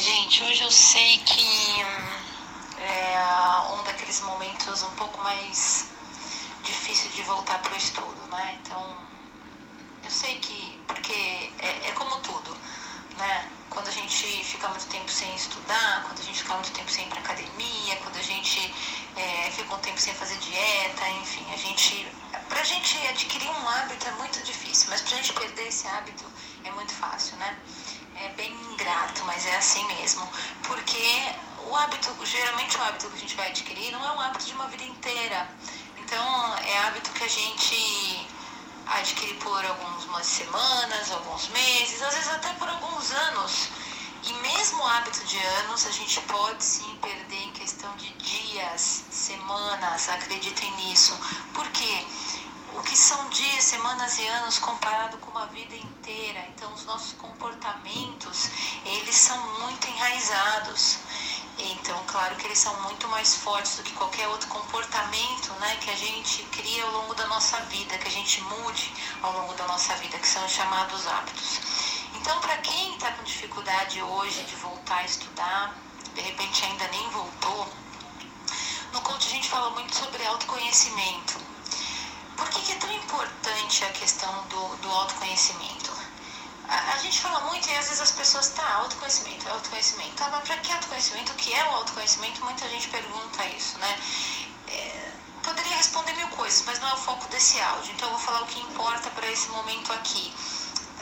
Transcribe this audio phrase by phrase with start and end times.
[0.00, 1.82] Gente, hoje eu sei que
[2.80, 5.88] é um daqueles momentos um pouco mais
[6.62, 8.60] difícil de voltar para o estudo, né?
[8.62, 8.96] Então,
[10.04, 12.56] eu sei que, porque é, é como tudo,
[13.16, 13.50] né?
[13.70, 17.04] Quando a gente fica muito tempo sem estudar, quando a gente fica muito tempo sem
[17.04, 18.72] ir para academia, quando a gente
[19.16, 22.06] é, fica um tempo sem fazer dieta, enfim, a gente,
[22.48, 26.24] pra gente adquirir um hábito é muito difícil, mas pra gente perder esse hábito
[26.62, 27.58] é muito fácil, né?
[28.20, 30.28] É bem ingrato, mas é assim mesmo.
[30.64, 31.34] Porque
[31.66, 34.52] o hábito, geralmente o hábito que a gente vai adquirir não é um hábito de
[34.54, 35.48] uma vida inteira.
[35.98, 38.28] Então é hábito que a gente
[38.86, 43.68] adquire por algumas semanas, alguns meses, às vezes até por alguns anos.
[44.24, 50.08] E mesmo hábito de anos, a gente pode sim perder em questão de dias, semanas,
[50.08, 51.18] acreditem nisso.
[51.54, 52.04] Por quê?
[52.74, 56.44] O que são dias, semanas e anos comparado com uma vida inteira.
[56.48, 58.50] Então, os nossos comportamentos,
[58.84, 60.98] eles são muito enraizados.
[61.58, 65.90] Então, claro que eles são muito mais fortes do que qualquer outro comportamento né, que
[65.90, 69.66] a gente cria ao longo da nossa vida, que a gente mude ao longo da
[69.66, 71.60] nossa vida, que são os chamados hábitos.
[72.14, 75.74] Então, para quem está com dificuldade hoje de voltar a estudar,
[76.14, 77.68] de repente ainda nem voltou,
[78.92, 81.47] no coach a gente fala muito sobre autoconhecimento.
[82.38, 85.92] Por que, que, é tão importante a questão do, do autoconhecimento?
[86.68, 90.12] A, a, gente fala muito e às vezes as pessoas, tá, autoconhecimento, autoconhecimento.
[90.14, 91.32] Tá, mas para que autoconhecimento?
[91.32, 92.44] O que é o autoconhecimento?
[92.44, 93.98] Muita gente pergunta isso, né?
[94.68, 97.92] É, poderia responder mil coisas, mas não é o foco desse áudio.
[97.94, 100.32] Então eu vou falar o que importa para esse momento aqui.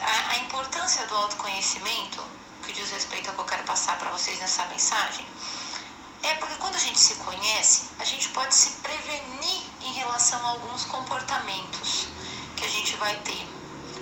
[0.01, 2.23] A, a importância do autoconhecimento,
[2.65, 5.25] que diz respeito ao que eu quero passar para vocês nessa mensagem,
[6.23, 10.49] é porque quando a gente se conhece, a gente pode se prevenir em relação a
[10.51, 12.07] alguns comportamentos
[12.55, 13.47] que a gente vai ter,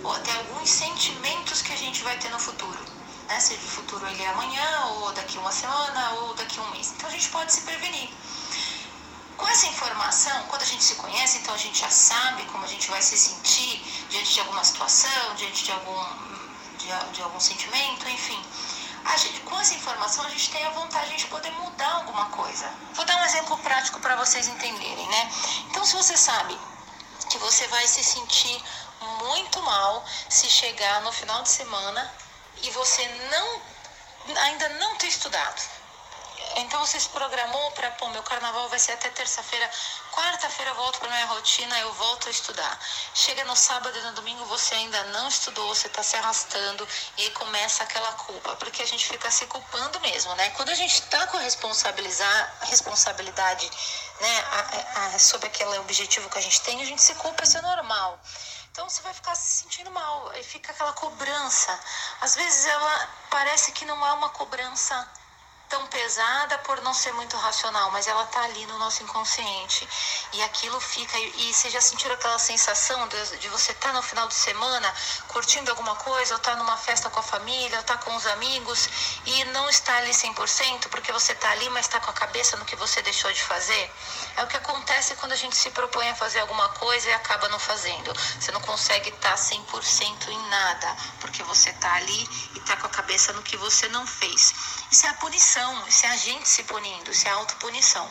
[0.03, 2.80] ou até alguns sentimentos que a gente vai ter no futuro.
[3.28, 3.39] Né?
[3.39, 6.94] Seja o futuro ele é amanhã, ou daqui uma semana, ou daqui um mês.
[6.95, 8.09] Então a gente pode se prevenir.
[9.38, 12.68] Com essa informação, quando a gente se conhece, então a gente já sabe como a
[12.68, 16.03] gente vai se sentir diante de alguma situação, diante de algum,
[16.78, 18.41] de, de algum sentimento, enfim
[19.18, 22.70] gente, com essa informação, a gente tem a vantagem de poder mudar alguma coisa.
[22.94, 25.31] Vou dar um exemplo prático para vocês entenderem, né?
[25.70, 26.58] Então, se você sabe
[27.30, 28.64] que você vai se sentir
[29.20, 32.12] muito mal se chegar no final de semana
[32.64, 33.62] e você não
[34.38, 35.62] ainda não ter estudado.
[36.58, 39.70] Então você se programou para, pô, meu carnaval vai ser até terça-feira.
[40.14, 42.80] Quarta-feira eu volto para minha rotina, eu volto a estudar.
[43.14, 47.24] Chega no sábado e no domingo você ainda não estudou, você está se arrastando e
[47.24, 50.50] aí começa aquela culpa, porque a gente fica se culpando mesmo, né?
[50.52, 53.70] Quando a gente está com responsabilizar, responsabilidade,
[54.22, 57.58] né, a, a, sobre aquele objetivo que a gente tem, a gente se culpa, isso
[57.58, 58.18] é normal.
[58.72, 61.78] Então você vai ficar se sentindo mal, e fica aquela cobrança.
[62.22, 65.06] Às vezes ela parece que não é uma cobrança
[65.70, 69.88] tão pesada por não ser muito racional, mas ela tá ali no nosso inconsciente.
[70.34, 71.18] E aquilo fica.
[71.18, 74.34] E, e você já sentiu aquela sensação de, de você estar tá no final de
[74.34, 74.94] semana
[75.28, 78.90] curtindo alguma coisa, ou tá numa festa com a família, ou tá com os amigos,
[79.25, 82.66] e não está ali 100% porque você tá ali, mas está com a cabeça no
[82.66, 83.92] que você deixou de fazer?
[84.38, 87.48] É o que acontece quando a gente se propõe a fazer alguma coisa e acaba
[87.50, 88.14] não fazendo.
[88.40, 92.88] Você não consegue estar tá 100% em nada, porque você tá ali e tá com
[92.88, 94.54] a cabeça no que você não fez.
[94.91, 98.09] Isso é a punição, isso é a gente se punindo, isso é a autopunição.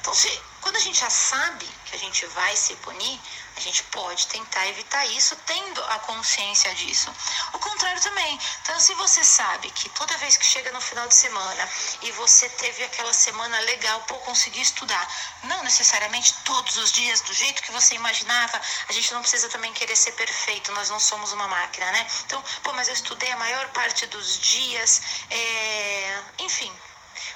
[0.00, 3.20] Então, se, quando a gente já sabe que a gente vai se punir,
[3.56, 7.12] a gente pode tentar evitar isso tendo a consciência disso.
[7.52, 8.38] O contrário também.
[8.62, 11.68] Então, se você sabe que toda vez que chega no final de semana
[12.02, 15.06] e você teve aquela semana legal, por conseguir estudar,
[15.44, 19.72] não necessariamente todos os dias do jeito que você imaginava, a gente não precisa também
[19.72, 22.06] querer ser perfeito, nós não somos uma máquina, né?
[22.26, 26.22] Então, pô, mas eu estudei a maior parte dos dias, é...
[26.38, 26.72] enfim,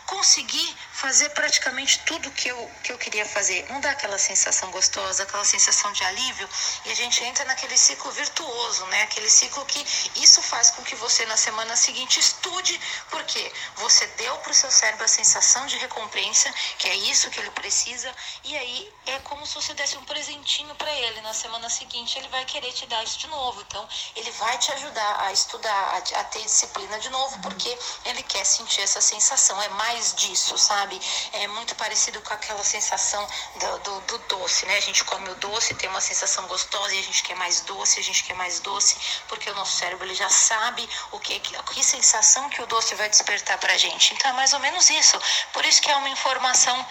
[0.07, 3.67] consegui fazer praticamente tudo que eu, que eu queria fazer.
[3.71, 6.49] Não dá aquela sensação gostosa, aquela sensação de alívio,
[6.85, 9.03] e a gente entra naquele ciclo virtuoso, né?
[9.03, 9.85] Aquele ciclo que
[10.17, 12.81] isso faz com que você na semana seguinte estude,
[13.11, 17.41] porque você deu para o seu cérebro a sensação de recompensa, que é isso que
[17.41, 18.15] ele precisa,
[18.45, 21.21] e aí é como se você desse um presentinho para ele.
[21.21, 23.61] Na semana seguinte, ele vai querer te dar isso de novo.
[23.63, 28.23] Então, ele vai te ajudar a estudar, a, a ter disciplina de novo, porque ele
[28.23, 29.61] quer sentir essa sensação.
[29.67, 31.01] É mais disso, sabe?
[31.33, 33.27] É muito parecido com aquela sensação
[33.57, 34.77] do, do, do, doce, né?
[34.77, 37.99] A gente come o doce, tem uma sensação gostosa e a gente quer mais doce,
[37.99, 38.97] a gente quer mais doce,
[39.27, 42.95] porque o nosso cérebro ele já sabe o que, que, que sensação que o doce
[42.95, 44.15] vai despertar pra gente.
[44.15, 45.21] Então é mais ou menos isso.
[45.53, 46.87] Por isso que é uma informação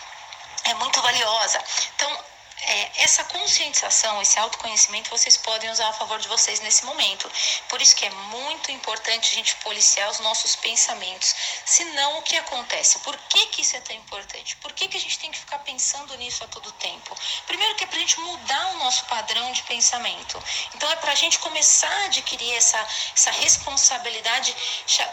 [0.65, 1.63] é muito valiosa.
[1.95, 2.24] Então,
[2.67, 7.29] é, essa conscientização, esse autoconhecimento, vocês podem usar a favor de vocês nesse momento.
[7.69, 11.35] Por isso que é muito importante a gente policiar os nossos pensamentos.
[11.65, 12.99] Senão, o que acontece?
[12.99, 14.55] Por que, que isso é tão importante?
[14.57, 17.15] Por que, que a gente tem que ficar pensando nisso a todo tempo?
[17.45, 20.41] Primeiro que é para a gente mudar o nosso padrão de pensamento.
[20.73, 22.79] Então, é para a gente começar a adquirir essa,
[23.13, 24.55] essa responsabilidade,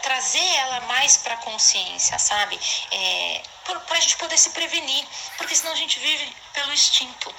[0.03, 2.59] trazer ela mais para a consciência, sabe?
[2.91, 5.07] É, para a gente poder se prevenir,
[5.39, 7.35] porque senão a gente vive pelo instinto.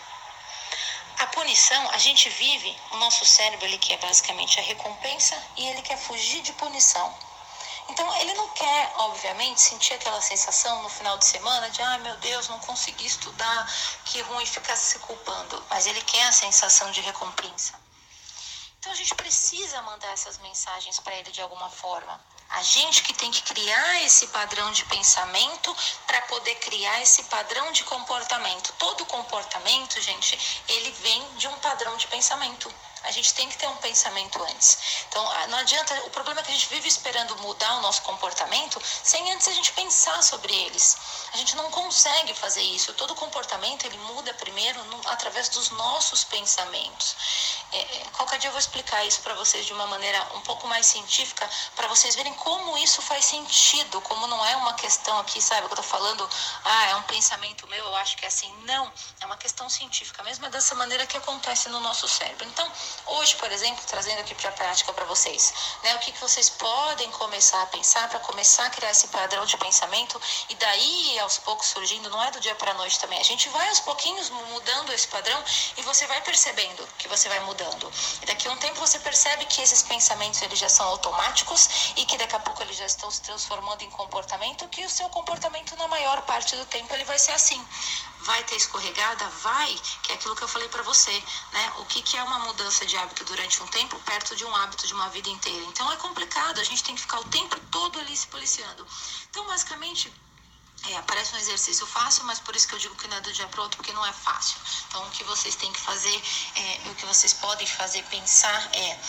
[1.19, 5.81] A punição, a gente vive, o nosso cérebro ele quer basicamente a recompensa e ele
[5.81, 7.13] quer fugir de punição.
[7.89, 11.99] Então ele não quer, obviamente, sentir aquela sensação no final de semana de ai ah,
[11.99, 13.73] meu Deus, não consegui estudar,
[14.05, 15.63] que ruim ficar se culpando.
[15.69, 17.79] Mas ele quer a sensação de recompensa.
[18.79, 22.19] Então a gente precisa mandar essas mensagens para ele de alguma forma.
[22.53, 27.71] A gente que tem que criar esse padrão de pensamento para poder criar esse padrão
[27.71, 28.73] de comportamento.
[28.77, 32.71] Todo comportamento, gente, ele vem de um padrão de pensamento.
[33.03, 34.77] A gente tem que ter um pensamento antes.
[35.09, 35.93] Então, ah, não adianta.
[36.05, 39.53] O problema é que a gente vive esperando mudar o nosso comportamento sem antes a
[39.53, 40.97] gente pensar sobre eles.
[41.33, 42.93] A gente não consegue fazer isso.
[42.93, 47.15] Todo comportamento ele muda primeiro no, através dos nossos pensamentos.
[47.71, 50.67] É, é qualquer dia eu vou explicar isso para vocês de uma maneira um pouco
[50.67, 55.41] mais científica, para vocês verem como isso faz sentido, como não é uma questão aqui,
[55.41, 56.29] sabe, que eu tô falando,
[56.63, 58.53] ah, é um pensamento meu, eu acho que é assim.
[58.63, 62.47] Não, é uma questão científica, mesmo dessa maneira que acontece no nosso cérebro.
[62.47, 62.71] Então,
[63.05, 65.53] Hoje, por exemplo, trazendo aqui para a prática para vocês,
[65.83, 69.45] né, o que, que vocês podem começar a pensar para começar a criar esse padrão
[69.45, 70.19] de pensamento
[70.49, 73.19] e daí aos poucos surgindo, não é do dia para a noite também.
[73.19, 75.43] A gente vai aos pouquinhos mudando esse padrão
[75.77, 77.91] e você vai percebendo que você vai mudando.
[78.21, 82.05] E daqui a um tempo você percebe que esses pensamentos eles já são automáticos e
[82.05, 85.75] que daqui a pouco eles já estão se transformando em comportamento, que o seu comportamento
[85.75, 87.63] na maior parte do tempo ele vai ser assim.
[88.21, 89.27] Vai ter escorregada?
[89.41, 91.11] Vai, que é aquilo que eu falei para você,
[91.51, 91.73] né?
[91.79, 94.85] O que, que é uma mudança de hábito durante um tempo perto de um hábito
[94.87, 95.63] de uma vida inteira?
[95.65, 98.85] Então é complicado, a gente tem que ficar o tempo todo ali se policiando.
[99.29, 100.11] Então, basicamente,
[100.89, 103.31] é, parece um exercício fácil, mas por isso que eu digo que não é do
[103.31, 104.57] dia para outro, porque não é fácil.
[104.87, 106.21] Então, o que vocês têm que fazer,
[106.55, 108.99] é, o que vocês podem fazer, pensar é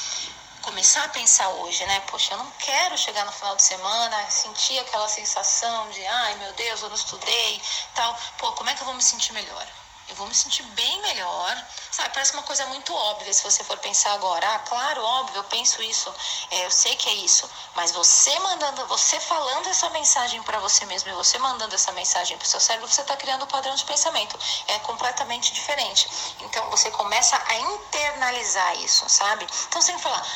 [0.63, 2.01] começar a pensar hoje, né?
[2.11, 6.53] Poxa, eu não quero chegar no final de semana, sentir aquela sensação de, ai meu
[6.55, 7.63] Deus, eu não estudei,
[7.95, 8.19] tal.
[8.39, 9.84] Pô, como é que eu vou me sentir melhor?
[10.09, 11.67] Eu vou me sentir bem melhor.
[11.91, 14.47] Sabe, parece uma coisa muito óbvia se você for pensar agora.
[14.55, 16.15] Ah, claro, óbvio, eu penso isso.
[16.51, 17.51] É, eu sei que é isso.
[17.75, 22.37] Mas você mandando, você falando essa mensagem para você mesmo e você mandando essa mensagem
[22.37, 24.39] para seu cérebro, você está criando um padrão de pensamento.
[24.69, 26.09] É completamente diferente.
[26.41, 29.47] Então você começa a internalizar isso, sabe?
[29.69, 30.27] Então você tem que falar,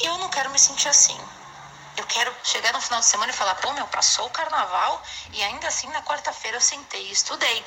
[0.00, 1.18] eu não quero me sentir assim.
[1.96, 5.02] Eu quero chegar no final de semana e falar, pô, meu, passou o carnaval
[5.32, 7.64] e ainda assim na quarta-feira eu sentei e estudei.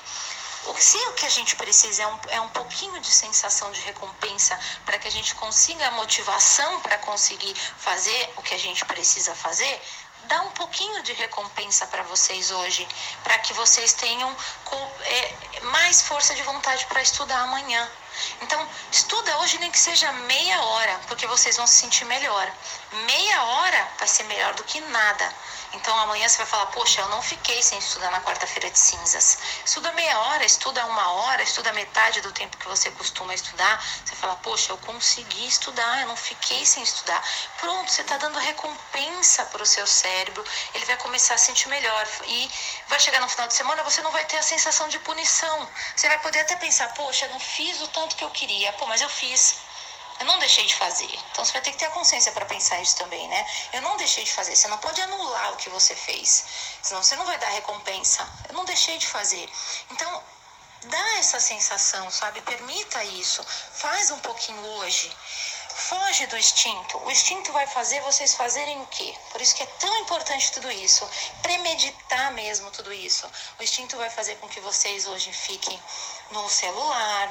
[0.79, 4.57] Se o que a gente precisa é um, é um pouquinho de sensação de recompensa
[4.85, 9.35] para que a gente consiga a motivação para conseguir fazer o que a gente precisa
[9.35, 9.81] fazer,
[10.23, 12.87] dá um pouquinho de recompensa para vocês hoje,
[13.23, 14.35] para que vocês tenham
[15.01, 17.89] é, mais força de vontade para estudar amanhã.
[18.41, 22.51] Então, estuda hoje nem que seja meia hora, porque vocês vão se sentir melhor.
[23.05, 25.33] Meia hora vai ser melhor do que nada.
[25.75, 29.37] Então amanhã você vai falar, poxa, eu não fiquei sem estudar na quarta-feira de cinzas.
[29.65, 33.83] Estuda meia hora, estuda uma hora, estuda metade do tempo que você costuma estudar.
[34.05, 37.21] Você fala, poxa, eu consegui estudar, eu não fiquei sem estudar.
[37.59, 42.07] Pronto, você está dando recompensa para o seu cérebro, ele vai começar a sentir melhor.
[42.25, 42.49] E
[42.87, 45.69] vai chegar no final de semana, você não vai ter a sensação de punição.
[45.93, 48.71] Você vai poder até pensar, poxa, eu não fiz o tanto que eu queria.
[48.73, 49.55] Pô, mas eu fiz.
[50.19, 51.11] Eu não deixei de fazer.
[51.31, 53.45] Então você vai ter que ter a consciência para pensar isso também, né?
[53.73, 54.55] Eu não deixei de fazer.
[54.55, 56.45] Você não pode anular o que você fez,
[56.81, 58.27] senão você não vai dar recompensa.
[58.47, 59.49] Eu não deixei de fazer.
[59.91, 60.23] Então
[60.83, 62.39] dá essa sensação, sabe?
[62.41, 63.43] Permita isso.
[63.73, 65.11] Faz um pouquinho hoje.
[65.75, 66.97] Foge do instinto.
[66.99, 69.13] O instinto vai fazer vocês fazerem o quê?
[69.31, 71.09] Por isso que é tão importante tudo isso.
[71.41, 73.29] Premeditar mesmo tudo isso.
[73.59, 75.77] O instinto vai fazer com que vocês hoje fiquem
[76.31, 77.29] no celular,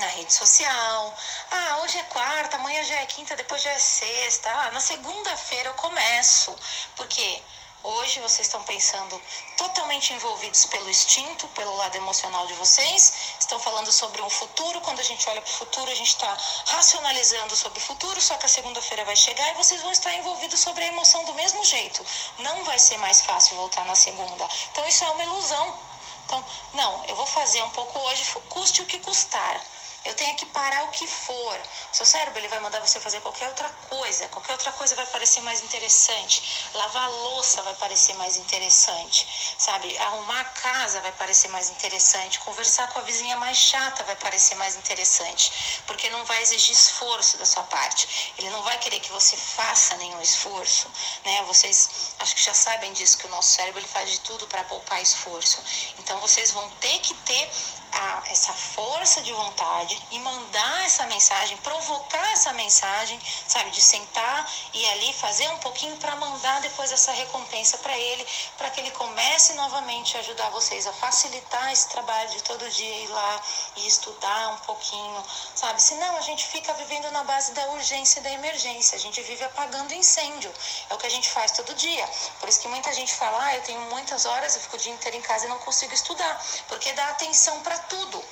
[0.00, 1.14] na rede social.
[1.50, 4.50] Ah, hoje é quarta, amanhã já é quinta, depois já é sexta.
[4.50, 6.56] Ah, na segunda-feira eu começo.
[6.96, 7.42] Porque
[7.82, 9.20] hoje vocês estão pensando
[9.58, 13.34] totalmente envolvidos pelo instinto, pelo lado emocional de vocês.
[13.38, 14.80] Estão falando sobre um futuro.
[14.80, 16.34] Quando a gente olha para o futuro, a gente está
[16.68, 18.18] racionalizando sobre o futuro.
[18.20, 21.34] Só que a segunda-feira vai chegar e vocês vão estar envolvidos sobre a emoção do
[21.34, 22.04] mesmo jeito.
[22.38, 24.48] Não vai ser mais fácil voltar na segunda.
[24.72, 25.78] Então isso é uma ilusão.
[26.24, 29.60] Então, não, eu vou fazer um pouco hoje, custe o que custar.
[30.04, 31.60] Eu tenha que parar o que for.
[31.92, 34.28] Seu cérebro ele vai mandar você fazer qualquer outra coisa.
[34.28, 36.70] Qualquer outra coisa vai parecer mais interessante.
[36.74, 39.26] Lavar louça vai parecer mais interessante.
[39.58, 39.96] Sabe?
[39.98, 42.38] Arrumar a casa vai parecer mais interessante.
[42.40, 45.82] Conversar com a vizinha mais chata vai parecer mais interessante.
[45.86, 48.32] Porque não vai exigir esforço da sua parte.
[48.38, 50.88] Ele não vai querer que você faça nenhum esforço.
[51.24, 51.42] Né?
[51.46, 54.64] Vocês acho que já sabem disso, que o nosso cérebro ele faz de tudo para
[54.64, 55.62] poupar esforço.
[55.98, 57.50] Então vocês vão ter que ter
[57.92, 64.50] a, essa força de vontade e mandar essa mensagem, provocar essa mensagem, sabe, de sentar
[64.72, 68.90] e ali fazer um pouquinho para mandar depois essa recompensa para ele, para que ele
[68.92, 73.42] comece novamente a ajudar vocês a facilitar esse trabalho de todo dia ir lá
[73.76, 75.80] e estudar um pouquinho, sabe?
[75.82, 79.44] Senão a gente fica vivendo na base da urgência e da emergência, a gente vive
[79.44, 80.52] apagando incêndio.
[80.88, 82.08] É o que a gente faz todo dia.
[82.38, 84.92] Por isso que muita gente fala: "Ah, eu tenho muitas horas, eu fico o dia
[84.92, 88.22] inteiro em casa e não consigo estudar", porque dá atenção para tudo.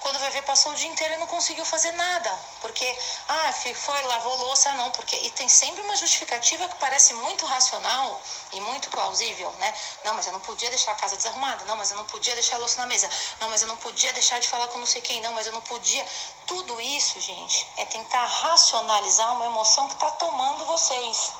[0.00, 2.30] Quando vai ver, passou o dia inteiro e não conseguiu fazer nada.
[2.60, 2.98] Porque,
[3.28, 4.90] ah, foi, lavou louça, não.
[4.92, 8.20] Porque, e tem sempre uma justificativa que parece muito racional
[8.52, 9.74] e muito plausível, né?
[10.04, 11.64] Não, mas eu não podia deixar a casa desarrumada.
[11.64, 13.10] Não, mas eu não podia deixar a louça na mesa.
[13.40, 15.20] Não, mas eu não podia deixar de falar com não sei quem.
[15.20, 16.06] Não, mas eu não podia.
[16.46, 21.32] Tudo isso, gente, é tentar racionalizar uma emoção que está tomando vocês.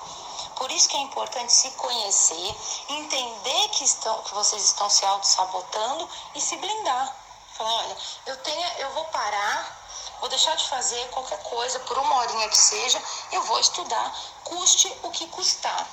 [0.56, 2.56] Por isso que é importante se conhecer,
[2.88, 7.27] entender que, estão, que vocês estão se auto-sabotando e se blindar.
[7.58, 7.96] Falar, olha,
[8.26, 12.56] eu tenho, eu vou parar, vou deixar de fazer qualquer coisa por uma horinha que
[12.56, 15.84] seja, eu vou estudar, custe o que custar.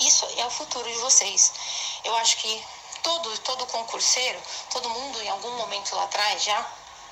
[0.00, 1.52] Isso é o futuro de vocês.
[2.02, 2.66] Eu acho que
[3.04, 6.66] todo, todo concurseiro, todo mundo em algum momento lá atrás já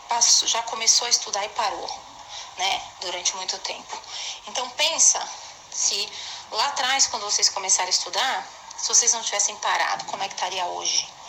[0.08, 2.00] passou, já começou a estudar e parou,
[2.58, 2.82] né?
[3.00, 3.96] Durante muito tempo.
[4.48, 5.24] Então pensa
[5.70, 6.12] se
[6.50, 8.44] lá atrás, quando vocês começaram a estudar,
[8.76, 11.21] se vocês não tivessem parado, como é que estaria hoje?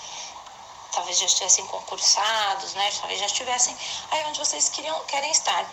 [0.93, 2.91] Talvez já estivessem concursados, né?
[2.99, 3.75] Talvez já estivessem
[4.11, 5.65] aí onde vocês queriam, querem estar.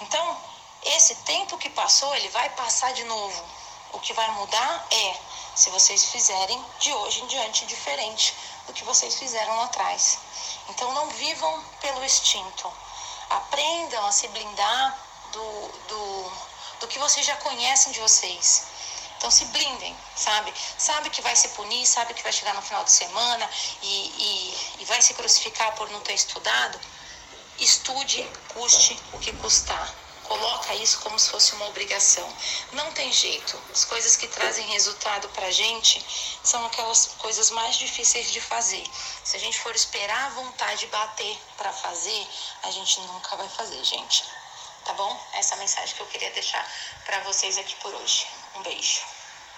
[0.00, 0.36] Então,
[0.82, 3.44] esse tempo que passou, ele vai passar de novo.
[3.92, 5.16] O que vai mudar é
[5.54, 8.34] se vocês fizerem de hoje em diante diferente
[8.66, 10.18] do que vocês fizeram lá atrás.
[10.68, 12.72] Então, não vivam pelo instinto.
[13.28, 14.98] Aprendam a se blindar
[15.32, 16.32] do, do,
[16.80, 18.69] do que vocês já conhecem de vocês.
[19.20, 20.50] Então se blindem, sabe?
[20.78, 23.50] Sabe que vai se punir, sabe que vai chegar no final de semana
[23.82, 26.80] e, e, e vai se crucificar por não ter estudado.
[27.58, 29.94] Estude, custe o que custar.
[30.24, 32.26] Coloca isso como se fosse uma obrigação.
[32.72, 33.62] Não tem jeito.
[33.70, 36.02] As coisas que trazem resultado pra gente
[36.42, 38.84] são aquelas coisas mais difíceis de fazer.
[39.22, 42.26] Se a gente for esperar a vontade bater para fazer,
[42.62, 44.24] a gente nunca vai fazer, gente.
[44.86, 45.20] Tá bom?
[45.34, 46.66] Essa é a mensagem que eu queria deixar
[47.04, 48.39] para vocês aqui por hoje.
[48.54, 49.19] Um beijo.